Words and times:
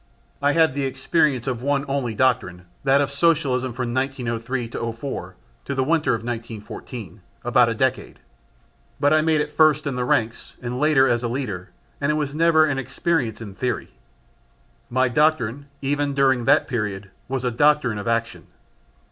I 0.41 0.53
had 0.53 0.73
the 0.73 0.87
experience 0.87 1.45
of 1.45 1.61
one 1.61 1.85
only 1.87 2.15
doctrine 2.15 2.65
that 2.83 3.01
of 3.01 3.11
Socialism 3.11 3.71
from 3.71 3.93
1903 3.93 4.69
04 4.93 5.35
to 5.65 5.75
the 5.75 5.83
winter 5.83 6.15
of 6.15 6.23
1914 6.23 7.21
about 7.43 7.69
a 7.69 7.75
decade 7.75 8.17
but 8.99 9.13
I 9.13 9.21
made 9.21 9.41
it 9.41 9.55
first 9.55 9.85
in 9.85 9.95
the 9.97 10.03
ranks 10.03 10.55
and 10.59 10.79
later 10.79 11.07
as 11.07 11.21
a 11.21 11.27
leader 11.27 11.69
and 12.01 12.11
it 12.11 12.15
was 12.15 12.33
never 12.33 12.65
an 12.65 12.79
experience 12.79 13.41
in 13.41 13.53
theory. 13.53 13.89
My 14.89 15.07
doctrine, 15.07 15.67
even 15.83 16.15
during 16.15 16.45
that 16.45 16.67
period, 16.67 17.11
was 17.27 17.43
a 17.43 17.51
doctrine 17.51 17.99
of 17.99 18.07
action. 18.07 18.47